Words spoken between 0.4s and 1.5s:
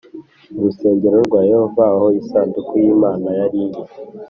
Mu rusengero rwa